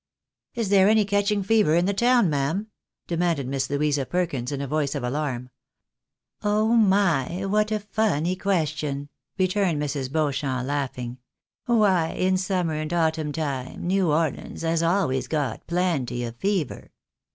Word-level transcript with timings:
"Is 0.55 0.69
there 0.69 0.89
any 0.89 1.05
catching 1.05 1.43
fever 1.43 1.75
in 1.75 1.85
the 1.85 1.93
town, 1.93 2.27
ma'am?" 2.27 2.65
demanded 3.07 3.47
Miss 3.47 3.69
Louisa 3.69 4.03
Perkins, 4.03 4.51
in 4.51 4.59
a 4.59 4.65
voice 4.65 4.95
of 4.95 5.03
alarm." 5.03 5.51
Oh 6.51 6.69
my! 6.69 7.45
what 7.45 7.71
a 7.71 7.79
funny 7.79 8.35
question," 8.35 9.09
re'urned 9.37 9.77
Mrs. 9.79 10.11
Beauchamp, 10.11 10.65
laughing." 10.65 11.19
Why 11.67 12.13
in 12.13 12.37
summer 12.37 12.73
and 12.73 12.91
autumn 12.91 13.31
time, 13.31 13.85
New 13.85 14.11
Orleans 14.11 14.63
has 14.63 14.81
always 14.81 15.27
got 15.27 15.67
plenty 15.67 16.23
of 16.23 16.35
fever." 16.35 16.89